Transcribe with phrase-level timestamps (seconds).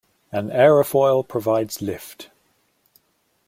[0.31, 2.31] An aerofoil provides lift